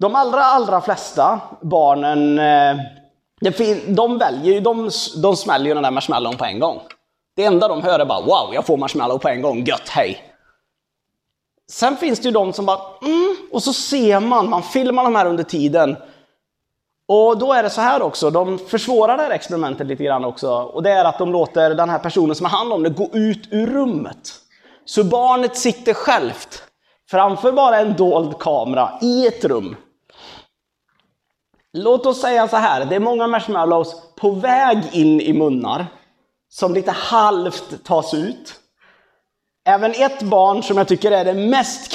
De 0.00 0.14
allra, 0.14 0.44
allra 0.44 0.80
flesta 0.80 1.40
barnen, 1.60 2.38
eh, 2.38 2.76
de 3.86 4.18
väljer 4.18 4.54
ju, 4.54 4.60
de, 4.60 4.90
de 5.22 5.36
smäller 5.36 5.66
ju 5.66 5.74
den 5.74 5.82
där 5.82 5.90
marshmallowen 5.90 6.38
på 6.38 6.44
en 6.44 6.58
gång. 6.58 6.80
Det 7.36 7.44
enda 7.44 7.68
de 7.68 7.82
hör 7.82 7.98
är 7.98 8.04
bara 8.04 8.20
wow, 8.20 8.54
jag 8.54 8.66
får 8.66 8.76
marshmallow 8.76 9.18
på 9.18 9.28
en 9.28 9.42
gång, 9.42 9.64
gött, 9.64 9.88
hej. 9.88 10.24
Sen 11.70 11.96
finns 11.96 12.20
det 12.20 12.24
ju 12.24 12.30
de 12.30 12.52
som 12.52 12.66
bara 12.66 12.80
mm, 13.02 13.36
och 13.52 13.62
så 13.62 13.72
ser 13.72 14.20
man, 14.20 14.50
man 14.50 14.62
filmar 14.62 15.04
de 15.04 15.14
här 15.14 15.26
under 15.26 15.44
tiden. 15.44 15.96
Och 17.08 17.38
då 17.38 17.52
är 17.52 17.62
det 17.62 17.70
så 17.70 17.80
här 17.80 18.02
också, 18.02 18.30
de 18.30 18.58
försvårar 18.58 19.16
det 19.16 19.22
här 19.22 19.30
experimentet 19.30 19.86
lite 19.86 20.04
grann 20.04 20.24
också. 20.24 20.50
Och 20.50 20.82
det 20.82 20.90
är 20.90 21.04
att 21.04 21.18
de 21.18 21.32
låter 21.32 21.74
den 21.74 21.88
här 21.90 21.98
personen 21.98 22.34
som 22.34 22.46
har 22.46 22.58
hand 22.58 22.72
om 22.72 22.82
det 22.82 22.90
gå 22.90 23.08
ut 23.12 23.48
ur 23.50 23.66
rummet. 23.66 24.32
Så 24.84 25.04
barnet 25.04 25.56
sitter 25.56 25.94
självt 25.94 26.62
framför 27.10 27.52
bara 27.52 27.80
en 27.80 27.96
dold 27.96 28.38
kamera 28.38 28.98
i 29.02 29.26
ett 29.26 29.44
rum. 29.44 29.76
Låt 31.72 32.06
oss 32.06 32.20
säga 32.20 32.48
så 32.48 32.56
här, 32.56 32.84
det 32.84 32.96
är 32.96 33.00
många 33.00 33.26
marshmallows 33.26 33.96
på 34.16 34.30
väg 34.30 34.78
in 34.92 35.20
i 35.20 35.32
munnar 35.32 35.86
som 36.48 36.74
lite 36.74 36.90
halvt 36.90 37.84
tas 37.84 38.14
ut. 38.14 38.54
Även 39.64 39.90
ett 39.90 40.22
barn 40.22 40.62
som 40.62 40.76
jag 40.76 40.88
tycker 40.88 41.12
är 41.12 41.24
det 41.24 41.34
mest 41.34 41.92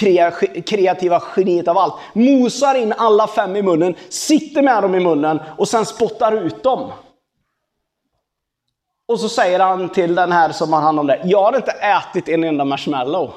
kreativa 0.65 1.23
geniet 1.35 1.67
av 1.67 1.77
allt, 1.77 1.93
mosar 2.13 2.75
in 2.75 2.93
alla 2.97 3.27
fem 3.27 3.55
i 3.55 3.61
munnen, 3.61 3.95
sitter 4.09 4.61
med 4.61 4.83
dem 4.83 4.95
i 4.95 4.99
munnen 4.99 5.39
och 5.57 5.67
sen 5.67 5.85
spottar 5.85 6.31
ut 6.31 6.63
dem. 6.63 6.91
Och 9.07 9.19
så 9.19 9.29
säger 9.29 9.59
han 9.59 9.89
till 9.89 10.15
den 10.15 10.31
här 10.31 10.51
som 10.51 10.73
har 10.73 10.81
hand 10.81 10.99
om 10.99 11.07
det, 11.07 11.21
jag 11.23 11.43
har 11.43 11.55
inte 11.55 11.71
ätit 11.71 12.29
en 12.29 12.43
enda 12.43 12.65
marshmallow. 12.65 13.31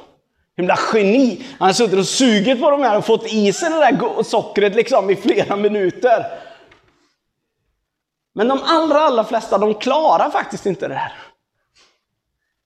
Himla 0.59 0.79
geni! 0.93 1.47
Han 1.59 1.69
har 1.69 1.73
suttit 1.73 1.99
och 1.99 2.07
sugit 2.07 2.61
på 2.61 2.71
de 2.71 2.83
här 2.83 2.99
och 2.99 3.05
fått 3.05 3.33
i 3.33 3.53
sig 3.53 3.71
det 3.71 3.77
där 3.77 4.23
sockret 4.23 4.75
liksom 4.75 5.11
i 5.11 5.17
flera 5.17 5.57
minuter. 5.57 6.27
Men 8.35 8.49
de 8.49 8.61
allra, 8.65 9.01
allra 9.01 9.25
flesta, 9.25 9.59
de 9.59 9.75
klarar 9.75 10.31
faktiskt 10.31 10.67
inte 10.67 10.89
det 10.89 10.95
här. 10.95 11.13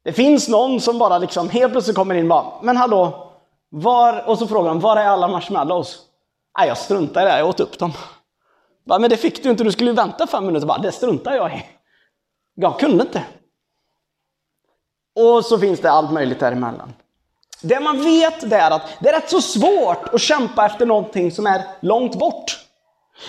Det 0.05 0.13
finns 0.13 0.49
någon 0.49 0.81
som 0.81 0.99
bara 0.99 1.19
liksom 1.19 1.51
helt 1.51 1.73
plötsligt 1.73 1.97
kommer 1.97 2.15
in 2.15 2.23
och 2.23 2.29
bara, 2.29 2.63
men 2.63 2.77
hallå, 2.77 3.33
var, 3.69 4.29
och 4.29 4.39
så 4.39 4.47
frågar 4.47 4.69
de, 4.69 4.81
var 4.81 4.97
är 4.97 5.05
alla 5.05 5.29
marshmallows? 5.29 5.99
Nej, 6.59 6.69
jag 6.69 6.79
struntar 6.79 7.23
i 7.23 7.25
det, 7.25 7.39
jag 7.39 7.49
åt 7.49 7.61
upp 7.61 7.79
dem. 7.79 7.93
Bara, 8.87 8.99
men 8.99 9.11
det 9.11 9.17
fick 9.17 9.43
du 9.43 9.51
inte, 9.51 9.65
du 9.65 9.73
skulle 9.73 9.91
ju 9.91 9.97
vänta 9.97 10.27
fem 10.27 10.47
minuter. 10.47 10.67
Bara, 10.67 10.79
det 10.79 10.93
struntar 10.93 11.35
jag 11.35 11.53
i. 11.53 11.65
Jag 12.55 12.81
kunde 12.81 13.03
inte. 13.03 13.25
Och 15.17 15.45
så 15.45 15.59
finns 15.59 15.81
det 15.81 15.91
allt 15.91 16.13
möjligt 16.13 16.41
däremellan. 16.41 16.93
Det 17.63 17.81
man 17.81 18.05
vet 18.05 18.51
det 18.51 18.57
är 18.57 18.71
att 18.71 18.83
det 19.01 19.09
är 19.09 19.13
rätt 19.13 19.31
så 19.31 19.41
svårt 19.41 20.15
att 20.15 20.21
kämpa 20.21 20.67
efter 20.67 20.87
någonting 20.87 21.33
som 21.33 21.47
är 21.47 21.63
långt 21.81 22.19
bort. 22.19 22.59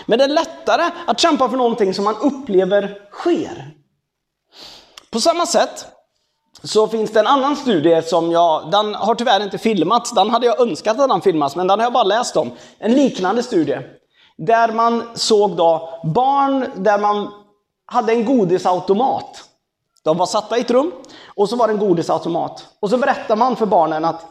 Men 0.06 0.20
det 0.20 0.26
är 0.26 0.30
lättare 0.30 0.92
att 1.08 1.20
kämpa 1.20 1.50
för 1.50 1.58
någonting 1.58 1.94
som 1.94 2.04
man 2.06 2.16
upplever 2.18 2.98
sker. 3.12 3.72
På 5.12 5.20
samma 5.20 5.46
sätt 5.46 5.88
så 6.64 6.88
finns 6.88 7.12
det 7.12 7.20
en 7.20 7.28
annan 7.28 7.56
studie 7.56 8.02
som 8.02 8.32
jag, 8.32 8.72
den 8.72 8.96
har 8.96 9.16
tyvärr 9.16 9.44
inte 9.44 9.58
filmats, 9.58 10.12
den 10.12 10.30
hade 10.30 10.46
jag 10.46 10.62
önskat 10.62 11.00
att 11.00 11.10
den 11.10 11.22
filmas, 11.22 11.56
men 11.56 11.68
den 11.68 11.80
har 11.80 11.86
jag 11.86 11.94
bara 11.94 12.04
läst 12.04 12.38
om. 12.38 12.52
En 12.78 12.94
liknande 12.94 13.44
studie. 13.44 13.80
Där 14.38 14.72
man 14.72 15.04
såg 15.16 15.56
då 15.56 16.00
barn 16.04 16.66
där 16.76 17.00
man 17.00 17.32
hade 17.86 18.14
en 18.14 18.26
godisautomat. 18.26 19.44
De 20.04 20.18
var 20.18 20.26
satta 20.26 20.58
i 20.58 20.62
ett 20.62 20.72
rum 20.72 20.92
och 21.36 21.50
så 21.50 21.56
var 21.56 21.68
det 21.68 21.74
en 21.74 21.80
godisautomat. 21.80 22.68
Och 22.80 22.90
så 22.90 22.98
berättar 22.98 23.36
man 23.36 23.56
för 23.56 23.66
barnen 23.66 24.06
att 24.06 24.26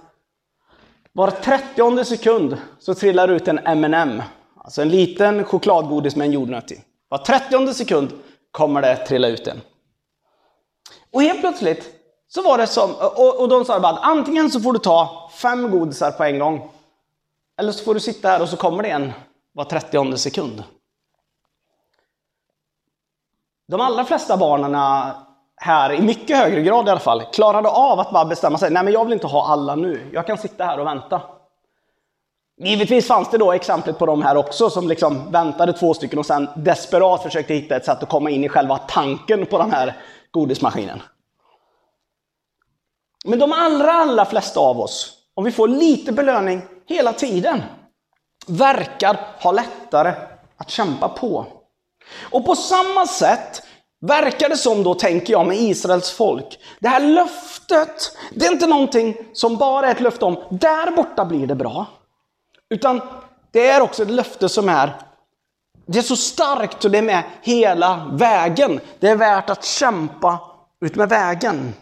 var 1.13 1.31
30 1.31 2.05
sekund 2.05 2.57
så 2.79 2.95
trillar 2.95 3.29
ut 3.29 3.49
en 3.49 3.59
M&M. 3.59 4.23
Alltså 4.57 4.83
en 4.83 4.89
liten 4.89 5.45
chokladgodis 5.45 6.17
med 6.17 6.27
en 6.27 6.33
jordnöt 6.33 6.73
i. 6.73 6.85
Var 7.09 7.19
30 7.19 7.75
sekund 7.75 8.13
kommer 8.51 8.83
det 8.83 8.97
trilla 8.97 9.29
ut 9.29 9.47
en. 9.47 9.61
Och 11.13 11.23
helt 11.23 11.41
plötsligt 11.41 11.91
så 12.29 12.43
var 12.43 12.59
det 12.59 12.67
som, 12.67 12.95
och, 12.95 13.41
och 13.41 13.49
de 13.49 13.65
sa 13.65 13.81
bara 13.81 13.93
att 13.93 14.03
antingen 14.03 14.51
så 14.51 14.61
får 14.61 14.73
du 14.73 14.79
ta 14.79 15.31
fem 15.35 15.71
godisar 15.71 16.11
på 16.11 16.25
en 16.25 16.39
gång. 16.39 16.71
Eller 17.59 17.73
så 17.73 17.85
får 17.85 17.95
du 17.95 18.01
sitta 18.01 18.29
här 18.29 18.43
och 18.43 18.49
så 18.49 18.57
kommer 18.57 18.83
det 18.83 18.91
en 18.91 19.13
var 19.53 19.65
30 19.65 20.17
sekund. 20.17 20.63
De 23.69 23.81
allra 23.81 24.05
flesta 24.05 24.37
barnen 24.37 24.75
här, 25.63 25.93
i 25.93 26.01
mycket 26.01 26.37
högre 26.37 26.63
grad 26.63 26.87
i 26.87 26.91
alla 26.91 27.01
fall, 27.01 27.23
klarade 27.33 27.69
av 27.69 28.01
att 28.01 28.11
bara 28.11 28.25
bestämma 28.25 28.59
sig. 28.59 28.71
Nej, 28.71 28.85
men 28.85 28.93
jag 28.93 29.05
vill 29.05 29.13
inte 29.13 29.27
ha 29.27 29.47
alla 29.47 29.75
nu. 29.75 30.11
Jag 30.13 30.27
kan 30.27 30.39
sitta 30.39 30.65
här 30.65 30.81
och 30.81 30.87
vänta. 30.87 31.21
Givetvis 32.65 33.07
fanns 33.07 33.31
det 33.31 33.39
då 33.39 33.53
exemplet 33.53 33.99
på 33.99 34.07
de 34.07 34.23
här 34.23 34.37
också 34.37 34.71
som 34.71 34.89
liksom 34.89 35.31
väntade 35.33 35.73
två 35.73 35.95
stycken 35.95 36.19
och 36.19 36.27
sen 36.27 36.49
desperat 36.57 37.23
försökte 37.23 37.55
hitta 37.55 37.77
ett 37.77 37.85
sätt 37.85 38.03
att 38.03 38.09
komma 38.09 38.31
in 38.31 38.45
i 38.45 38.49
själva 38.49 38.79
tanken 38.79 39.47
på 39.47 39.59
den 39.59 39.71
här 39.71 39.97
godismaskinen. 40.31 41.03
Men 43.25 43.39
de 43.39 43.53
allra, 43.53 43.93
allra 43.93 44.25
flesta 44.25 44.61
av 44.61 44.81
oss, 44.81 45.13
om 45.35 45.45
vi 45.45 45.53
får 45.53 45.69
lite 45.69 46.13
belöning 46.13 46.63
hela 46.87 47.13
tiden, 47.13 47.63
verkar 48.47 49.21
ha 49.41 49.53
lättare 49.53 50.15
att 50.57 50.71
kämpa 50.71 51.09
på. 51.09 51.47
Och 52.31 52.47
på 52.47 52.57
samma 52.57 53.07
sätt 53.07 53.63
verkar 54.07 54.49
det 54.49 54.57
som 54.57 54.83
då, 54.83 54.95
tänker 54.95 55.33
jag, 55.33 55.47
med 55.47 55.57
Israels 55.57 56.11
folk. 56.11 56.59
Det 56.81 56.89
här 56.89 57.01
löftet, 57.01 58.17
det 58.35 58.47
är 58.47 58.53
inte 58.53 58.67
någonting 58.67 59.17
som 59.33 59.57
bara 59.57 59.87
är 59.87 59.91
ett 59.93 60.01
löfte 60.01 60.25
om, 60.25 60.39
där 60.51 60.91
borta 60.91 61.25
blir 61.25 61.47
det 61.47 61.55
bra. 61.55 61.87
Utan 62.71 63.01
det 63.51 63.69
är 63.69 63.81
också 63.81 64.03
ett 64.03 64.11
löfte 64.11 64.49
som 64.49 64.69
är, 64.69 64.97
det 65.87 65.99
är 65.99 66.03
så 66.03 66.17
starkt 66.17 66.85
och 66.85 66.91
det 66.91 66.99
är 66.99 67.03
med 67.03 67.23
hela 67.43 68.11
vägen. 68.13 68.81
Det 69.01 69.09
är 69.09 69.17
värt 69.17 69.51
att 69.51 69.65
kämpa 69.65 70.39
ut 70.81 70.95
med 70.95 71.09
vägen. 71.09 71.75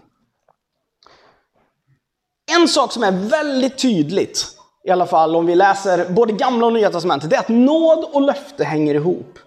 En 2.52 2.68
sak 2.68 2.92
som 2.92 3.02
är 3.02 3.12
väldigt 3.12 3.78
tydligt, 3.78 4.46
i 4.84 4.90
alla 4.90 5.06
fall 5.06 5.36
om 5.36 5.46
vi 5.46 5.54
läser 5.54 6.08
både 6.08 6.32
gamla 6.32 6.66
och 6.66 6.72
nya 6.72 6.90
testamentet, 6.90 7.30
det 7.30 7.36
är 7.36 7.40
att 7.40 7.48
nåd 7.48 8.04
och 8.12 8.22
löfte 8.22 8.64
hänger 8.64 8.94
ihop. 8.94 9.38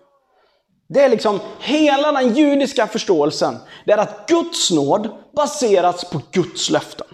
Det 0.94 1.02
är 1.02 1.10
liksom 1.10 1.40
hela 1.60 2.12
den 2.12 2.36
judiska 2.36 2.88
förståelsen. 2.88 3.58
Det 3.86 3.92
är 3.92 3.98
att 3.98 4.30
Guds 4.30 4.72
nåd 4.72 5.10
baseras 5.36 6.10
på 6.10 6.22
Guds 6.32 6.70
löften. 6.70 7.08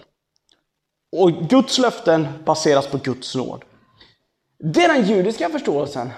Och 1.16 1.32
Guds 1.32 1.78
löften 1.78 2.28
baseras 2.44 2.86
på 2.86 2.98
Guds 2.98 3.34
nåd. 3.34 3.64
Det 4.58 4.84
är 4.84 4.88
den 4.88 5.08
judiska 5.08 5.48
förståelsen. 5.48 6.10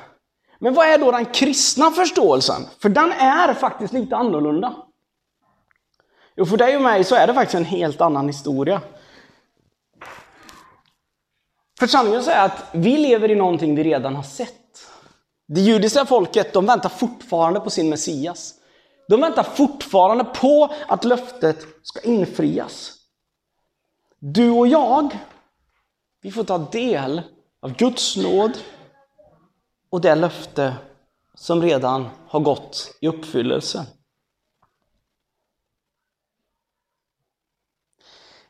Men 0.58 0.74
vad 0.74 0.86
är 0.86 0.98
då 0.98 1.10
den 1.10 1.24
kristna 1.24 1.90
förståelsen? 1.90 2.62
För 2.78 2.88
den 2.88 3.12
är 3.12 3.54
faktiskt 3.54 3.92
lite 3.92 4.16
annorlunda. 4.16 4.74
Jo, 6.36 6.46
för 6.46 6.56
dig 6.56 6.76
och 6.76 6.82
mig 6.82 7.04
så 7.04 7.14
är 7.14 7.26
det 7.26 7.34
faktiskt 7.34 7.54
en 7.54 7.64
helt 7.64 8.00
annan 8.00 8.26
historia. 8.26 8.80
För 11.78 11.86
sanningen 11.86 12.20
är 12.20 12.44
att 12.44 12.64
vi 12.72 12.96
lever 12.96 13.30
i 13.30 13.34
någonting 13.34 13.74
vi 13.74 13.82
redan 13.82 14.16
har 14.16 14.22
sett. 14.22 14.61
Det 15.54 15.60
judiska 15.60 16.06
folket, 16.06 16.52
de 16.52 16.66
väntar 16.66 16.88
fortfarande 16.88 17.60
på 17.60 17.70
sin 17.70 17.88
Messias. 17.88 18.54
De 19.08 19.20
väntar 19.20 19.42
fortfarande 19.42 20.24
på 20.24 20.74
att 20.88 21.04
löftet 21.04 21.66
ska 21.82 22.00
infrias. 22.00 22.92
Du 24.18 24.50
och 24.50 24.66
jag, 24.66 25.18
vi 26.22 26.32
får 26.32 26.44
ta 26.44 26.58
del 26.58 27.22
av 27.60 27.76
Guds 27.76 28.16
nåd 28.16 28.58
och 29.90 30.00
det 30.00 30.14
löfte 30.14 30.74
som 31.34 31.62
redan 31.62 32.08
har 32.26 32.40
gått 32.40 32.94
i 33.00 33.08
uppfyllelse. 33.08 33.86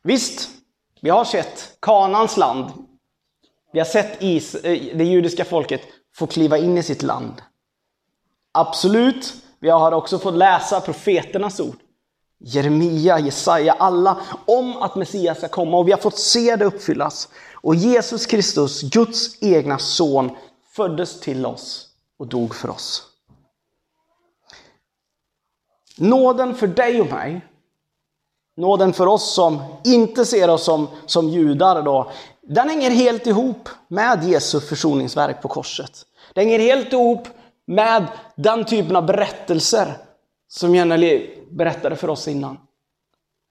Visst, 0.02 0.50
vi 1.00 1.10
har 1.10 1.24
sett 1.24 1.76
Kanans 1.80 2.36
land. 2.36 2.70
Vi 3.72 3.78
har 3.78 3.86
sett 3.86 4.22
is, 4.22 4.54
eh, 4.54 4.96
det 4.96 5.04
judiska 5.04 5.44
folket 5.44 5.82
får 6.14 6.26
kliva 6.26 6.58
in 6.58 6.78
i 6.78 6.82
sitt 6.82 7.02
land. 7.02 7.42
Absolut, 8.52 9.34
vi 9.60 9.70
har 9.70 9.92
också 9.92 10.18
fått 10.18 10.34
läsa 10.34 10.80
profeternas 10.80 11.60
ord. 11.60 11.76
Jeremia, 12.44 13.18
Jesaja, 13.18 13.72
alla 13.72 14.20
om 14.46 14.76
att 14.76 14.96
Messias 14.96 15.38
ska 15.38 15.48
komma 15.48 15.78
och 15.78 15.88
vi 15.88 15.92
har 15.92 15.98
fått 15.98 16.18
se 16.18 16.56
det 16.56 16.64
uppfyllas. 16.64 17.28
Och 17.54 17.74
Jesus 17.74 18.26
Kristus, 18.26 18.82
Guds 18.82 19.42
egna 19.42 19.78
son, 19.78 20.30
föddes 20.76 21.20
till 21.20 21.46
oss 21.46 21.88
och 22.18 22.26
dog 22.26 22.54
för 22.54 22.70
oss. 22.70 23.02
Nåden 25.96 26.54
för 26.54 26.66
dig 26.66 27.00
och 27.00 27.10
mig, 27.10 27.46
nåden 28.56 28.92
för 28.92 29.06
oss 29.06 29.34
som 29.34 29.62
inte 29.84 30.26
ser 30.26 30.50
oss 30.50 30.64
som, 30.64 30.88
som 31.06 31.28
judar 31.28 31.82
då, 31.82 32.10
den 32.40 32.68
hänger 32.68 32.90
helt 32.90 33.26
ihop 33.26 33.68
med 33.88 34.24
Jesu 34.24 34.60
försoningsverk 34.60 35.42
på 35.42 35.48
korset. 35.48 36.06
Den 36.34 36.44
hänger 36.44 36.58
helt 36.58 36.92
ihop 36.92 37.28
med 37.66 38.06
den 38.34 38.64
typen 38.64 38.96
av 38.96 39.06
berättelser 39.06 39.96
som 40.48 40.74
Jenny 40.74 41.30
berättade 41.50 41.96
för 41.96 42.10
oss 42.10 42.28
innan. 42.28 42.58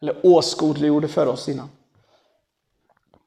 Eller 0.02 0.26
åskådliggjorde 0.26 1.08
för 1.08 1.28
oss 1.28 1.50
innan. 1.50 1.70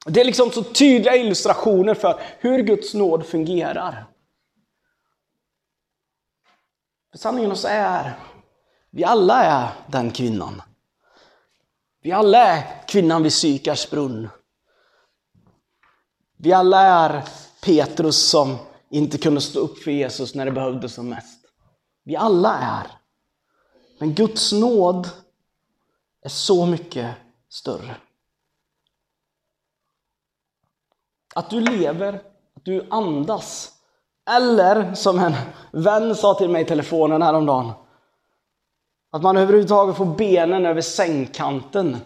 Det 0.07 0.21
är 0.21 0.25
liksom 0.25 0.51
så 0.51 0.63
tydliga 0.63 1.17
illustrationer 1.17 1.95
för 1.95 2.21
hur 2.39 2.63
Guds 2.63 2.95
nåd 2.95 3.27
fungerar. 3.27 4.07
För 7.11 7.19
sanningen 7.19 7.53
oss 7.53 7.65
är, 7.69 8.13
vi 8.91 9.05
alla 9.05 9.45
är 9.45 9.69
den 9.87 10.11
kvinnan. 10.11 10.63
Vi 12.05 12.13
alla 12.13 12.39
är 12.39 12.87
kvinnan 12.89 13.23
vid 13.23 13.33
Sykars 13.33 13.91
brunn. 13.91 14.29
Vi 16.37 16.53
alla 16.53 16.81
är 16.81 17.25
Petrus 17.63 18.29
som 18.31 18.57
inte 18.89 19.19
kunde 19.19 19.41
stå 19.41 19.61
upp 19.61 19.79
för 19.79 19.91
Jesus 19.91 20.35
när 20.35 20.45
det 20.45 20.51
behövdes 20.51 20.95
som 20.95 21.09
mest. 21.09 21.45
Vi 22.05 22.17
alla 22.17 22.59
är. 22.59 22.87
Men 23.99 24.15
Guds 24.15 24.53
nåd 24.53 25.09
är 26.23 26.29
så 26.29 26.67
mycket 26.67 27.15
större. 27.49 27.97
Att 31.35 31.51
du 31.51 31.61
lever, 31.61 32.15
att 32.57 32.65
du 32.65 32.87
andas. 32.91 33.73
Eller 34.31 34.95
som 34.95 35.19
en 35.19 35.35
vän 35.73 36.15
sa 36.15 36.35
till 36.35 36.51
mig 36.51 36.63
i 36.63 36.67
telefonen 36.67 37.23
häromdagen. 37.23 37.73
Att 39.15 39.23
man 39.23 39.37
överhuvudtaget 39.37 39.97
får 39.97 40.07
benen 40.07 40.67
över 40.67 40.81
sängkanten 40.81 41.97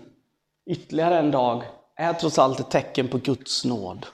ytterligare 0.66 1.18
en 1.18 1.30
dag 1.30 1.64
är 1.96 2.12
trots 2.12 2.38
allt 2.38 2.60
ett 2.60 2.70
tecken 2.70 3.08
på 3.08 3.18
Guds 3.18 3.64
nåd. 3.64 4.06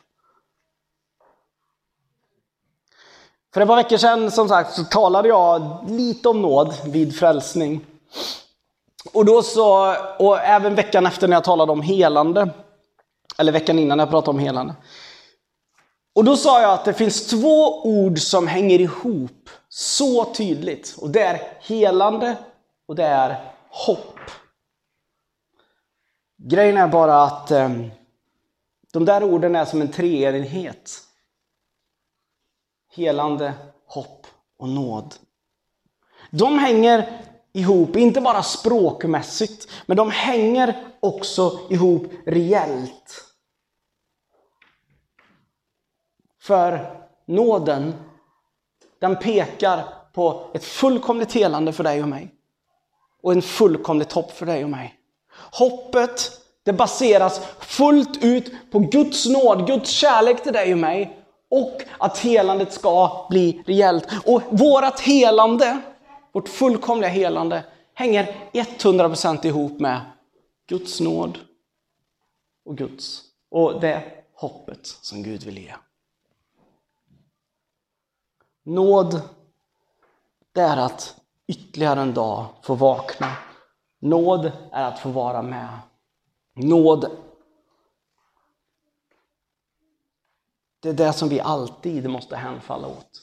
För 3.55 3.61
ett 3.61 3.69
par 3.69 3.77
veckor 3.77 3.97
sedan 3.97 4.31
som 4.31 4.49
sagt 4.49 4.75
så 4.75 4.85
talade 4.85 5.29
jag 5.29 5.85
lite 5.91 6.29
om 6.29 6.43
nåd 6.43 6.75
vid 6.85 7.19
frälsning. 7.19 7.87
Och 9.13 9.25
då 9.25 9.43
så, 9.43 9.97
och 10.19 10.39
även 10.39 10.75
veckan 10.75 11.07
efter 11.07 11.29
när 11.29 11.37
jag 11.37 11.45
talade 11.45 11.73
om 11.73 11.83
helande. 11.83 12.51
Eller 13.39 13.53
veckan 13.53 13.79
innan 13.79 13.99
jag 13.99 14.11
pratade 14.11 14.31
om 14.31 14.39
helande. 14.39 14.75
Och 16.15 16.25
då 16.25 16.37
sa 16.37 16.61
jag 16.63 16.73
att 16.73 16.85
det 16.85 16.95
finns 16.95 17.27
två 17.27 17.85
ord 17.85 18.19
som 18.19 18.47
hänger 18.47 18.81
ihop 18.81 19.51
så 19.69 20.25
tydligt. 20.25 20.95
Och 20.99 21.11
det 21.11 21.23
är 21.23 21.43
helande 21.61 22.37
och 22.87 22.95
det 22.95 23.05
är 23.05 23.53
hopp. 23.69 24.21
Grejen 26.37 26.77
är 26.77 26.89
bara 26.89 27.23
att 27.23 27.51
eh, 27.51 27.71
de 28.93 29.05
där 29.05 29.25
orden 29.25 29.57
är 29.57 29.65
som 29.65 29.81
en 29.81 29.93
treenighet. 29.93 31.01
Helande, 32.97 33.55
hopp 33.87 34.27
och 34.59 34.69
nåd. 34.69 35.15
De 36.31 36.59
hänger 36.59 37.21
ihop, 37.53 37.97
inte 37.97 38.21
bara 38.21 38.43
språkmässigt, 38.43 39.73
men 39.87 39.97
de 39.97 40.11
hänger 40.11 40.95
också 41.01 41.61
ihop 41.71 42.13
reellt. 42.27 43.25
För 46.41 47.01
nåden, 47.27 47.95
den 48.99 49.17
pekar 49.17 49.85
på 50.13 50.51
ett 50.55 50.65
fullkomligt 50.65 51.33
helande 51.33 51.73
för 51.73 51.85
dig 51.85 52.03
och 52.03 52.09
mig. 52.09 52.34
Och 53.25 53.33
en 53.33 53.43
fullkomligt 53.43 54.13
hopp 54.13 54.31
för 54.31 54.47
dig 54.47 54.65
och 54.65 54.71
mig. 54.71 54.95
Hoppet, 55.53 56.41
det 56.63 56.73
baseras 56.73 57.41
fullt 57.61 58.25
ut 58.25 58.53
på 58.71 58.79
Guds 58.79 59.27
nåd, 59.27 59.67
Guds 59.67 59.91
kärlek 59.91 60.43
till 60.43 60.53
dig 60.53 60.73
och 60.73 60.79
mig. 60.79 61.19
Och 61.49 61.83
att 61.99 62.19
helandet 62.19 62.73
ska 62.73 63.27
bli 63.31 63.63
rejält. 63.67 64.07
Och 64.27 64.43
vårt 64.51 65.01
helande, 65.01 65.81
vårt 66.33 66.49
fullkomliga 66.49 67.11
helande, 67.11 67.65
hänger 67.95 68.51
100% 68.53 69.47
ihop 69.47 69.81
med 69.81 70.01
Guds 70.67 71.01
nåd 71.01 71.39
och 72.65 72.77
Guds. 72.77 73.23
Och 73.51 73.81
det 73.81 74.03
hoppet 74.35 74.87
som 74.87 75.23
Gud 75.23 75.43
vill 75.43 75.59
ge. 75.59 75.75
Nåd, 78.65 79.21
det 80.53 80.61
är 80.61 80.77
att 80.77 81.17
ytterligare 81.47 82.01
en 82.01 82.15
dag 82.15 82.47
få 82.63 82.75
vakna. 82.75 83.33
Nåd 84.01 84.53
är 84.73 84.85
att 84.85 84.99
få 84.99 85.09
vara 85.09 85.43
med. 85.43 85.79
Nåd, 86.55 87.11
det 90.81 90.89
är 90.89 90.93
det 90.93 91.13
som 91.13 91.29
vi 91.29 91.41
alltid 91.41 92.11
måste 92.11 92.37
hänfalla 92.37 92.89
åt. 92.89 93.21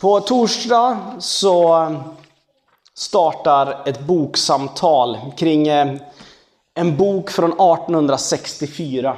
På 0.00 0.20
torsdag 0.20 1.16
så 1.18 1.86
startar 2.94 3.88
ett 3.88 4.00
boksamtal 4.00 5.18
kring 5.36 5.68
eh, 5.68 5.96
en 6.74 6.96
bok 6.96 7.30
från 7.30 7.52
1864 7.52 9.16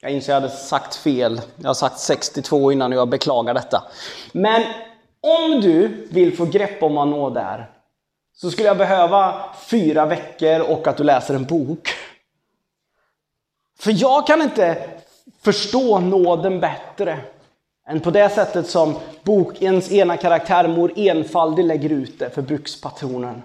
Jag 0.00 0.12
inser 0.12 0.32
att 0.32 0.42
jag 0.42 0.48
hade 0.48 0.62
sagt 0.62 0.94
fel. 0.94 1.40
Jag 1.56 1.68
har 1.68 1.74
sagt 1.74 1.98
62 1.98 2.72
innan 2.72 2.92
och 2.92 2.98
jag 2.98 3.08
beklagar 3.08 3.54
detta. 3.54 3.82
Men 4.32 4.62
om 5.20 5.60
du 5.60 6.06
vill 6.10 6.36
få 6.36 6.44
grepp 6.44 6.82
om 6.82 6.94
vad 6.94 7.08
nåd 7.08 7.36
är, 7.36 7.70
så 8.34 8.50
skulle 8.50 8.68
jag 8.68 8.78
behöva 8.78 9.44
fyra 9.68 10.06
veckor 10.06 10.60
och 10.60 10.86
att 10.86 10.96
du 10.96 11.04
läser 11.04 11.34
en 11.34 11.44
bok. 11.44 11.88
För 13.78 14.02
jag 14.02 14.26
kan 14.26 14.42
inte 14.42 14.90
förstå 15.42 15.98
nåden 15.98 16.60
bättre 16.60 17.18
än 17.88 18.00
på 18.00 18.10
det 18.10 18.28
sättet 18.28 18.70
som 18.70 18.94
bokens 19.22 19.92
ena 19.92 20.16
karaktär 20.16 20.68
Mor 20.68 20.92
Enfaldig 20.96 21.64
lägger 21.64 21.90
ut 21.90 22.18
det 22.18 22.30
för 22.30 22.42
brukspatronen. 22.42 23.42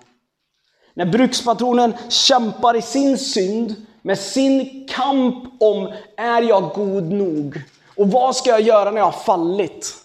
När 0.94 1.06
brukspatronen 1.06 1.94
kämpar 2.10 2.76
i 2.76 2.82
sin 2.82 3.18
synd 3.18 3.76
med 4.02 4.20
sin 4.20 4.88
kamp 4.88 5.44
om 5.60 5.94
är 6.18 6.42
jag 6.42 6.70
god 6.70 7.04
nog? 7.04 7.62
Och 7.98 8.12
vad 8.12 8.36
ska 8.36 8.50
jag 8.50 8.62
göra 8.62 8.92
när 8.92 8.98
jag 8.98 9.06
har 9.06 9.12
fallit? 9.12 9.96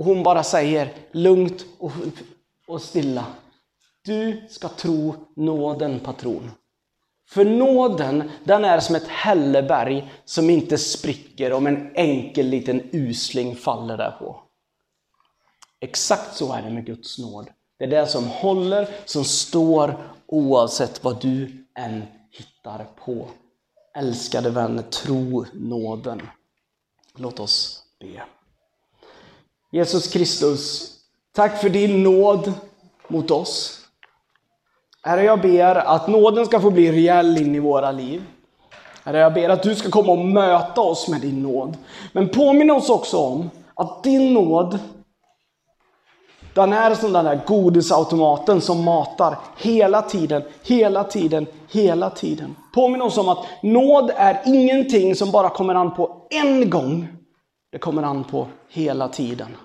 Och 0.00 0.06
hon 0.06 0.22
bara 0.22 0.42
säger 0.42 0.92
lugnt 1.12 1.64
och, 1.78 1.92
och 2.66 2.82
stilla. 2.82 3.26
Du 4.04 4.46
ska 4.48 4.68
tro 4.68 5.14
nåden 5.36 6.00
patron. 6.00 6.50
För 7.28 7.44
nåden, 7.44 8.30
den 8.44 8.64
är 8.64 8.80
som 8.80 8.96
ett 8.96 9.08
hälleberg 9.08 10.12
som 10.24 10.50
inte 10.50 10.78
spricker 10.78 11.52
om 11.52 11.66
en 11.66 11.90
enkel 11.94 12.46
liten 12.46 12.82
usling 12.92 13.56
faller 13.56 13.96
därpå. 13.96 14.40
Exakt 15.80 16.36
så 16.36 16.52
är 16.52 16.62
det 16.62 16.70
med 16.70 16.86
Guds 16.86 17.18
nåd. 17.18 17.50
Det 17.78 17.84
är 17.84 17.88
det 17.88 18.06
som 18.06 18.26
håller, 18.26 18.88
som 19.04 19.24
står 19.24 19.96
oavsett 20.26 21.04
vad 21.04 21.20
du 21.20 21.66
än 21.74 22.02
hittar 22.30 22.86
på. 23.04 23.28
Älskade 23.94 24.50
vänner, 24.50 24.82
tro 24.82 25.44
nåden. 25.52 26.22
Låt 27.16 27.40
oss 27.40 27.82
be. 27.98 28.22
Jesus 29.72 30.12
Kristus, 30.12 30.90
tack 31.32 31.60
för 31.60 31.68
din 31.68 32.02
nåd 32.02 32.52
mot 33.08 33.30
oss. 33.30 33.80
Herre, 35.02 35.24
jag 35.24 35.40
ber 35.40 35.74
att 35.74 36.08
nåden 36.08 36.46
ska 36.46 36.60
få 36.60 36.70
bli 36.70 36.92
rejäl 36.92 37.38
in 37.42 37.54
i 37.54 37.58
våra 37.58 37.92
liv. 37.92 38.22
Herre, 39.04 39.18
jag 39.18 39.34
ber 39.34 39.48
att 39.48 39.62
du 39.62 39.74
ska 39.74 39.90
komma 39.90 40.12
och 40.12 40.18
möta 40.18 40.80
oss 40.80 41.08
med 41.08 41.20
din 41.20 41.42
nåd. 41.42 41.76
Men 42.12 42.28
påminn 42.28 42.70
oss 42.70 42.90
också 42.90 43.18
om 43.18 43.50
att 43.74 44.02
din 44.02 44.34
nåd, 44.34 44.78
den 46.54 46.72
är 46.72 46.94
som 46.94 47.12
den 47.12 47.24
där 47.24 47.40
godisautomaten 47.46 48.60
som 48.60 48.84
matar 48.84 49.38
hela 49.56 50.02
tiden, 50.02 50.42
hela 50.62 51.04
tiden, 51.04 51.46
hela 51.68 52.10
tiden. 52.10 52.56
Påminn 52.74 53.02
oss 53.02 53.18
om 53.18 53.28
att 53.28 53.46
nåd 53.62 54.10
är 54.16 54.40
ingenting 54.46 55.14
som 55.14 55.30
bara 55.30 55.48
kommer 55.48 55.74
an 55.74 55.94
på 55.94 56.26
en 56.30 56.70
gång. 56.70 57.19
Det 57.70 57.78
kommer 57.78 58.02
an 58.02 58.24
på 58.24 58.48
hela 58.68 59.08
tiden. 59.08 59.56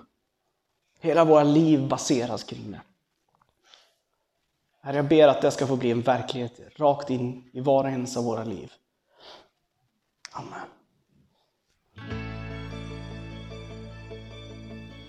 Hela 1.00 1.24
våra 1.24 1.42
liv 1.42 1.88
baseras 1.88 2.44
kring 2.44 2.70
det. 2.70 2.80
Herre, 4.80 4.96
jag 4.96 5.08
ber 5.08 5.28
att 5.28 5.42
det 5.42 5.50
ska 5.50 5.66
få 5.66 5.76
bli 5.76 5.90
en 5.90 6.02
verklighet 6.02 6.60
rakt 6.76 7.10
in 7.10 7.50
i 7.52 7.60
var 7.60 7.84
och 7.84 7.90
ens 7.90 8.16
av 8.16 8.24
våra 8.24 8.44
liv. 8.44 8.72
Amen. 10.30 10.75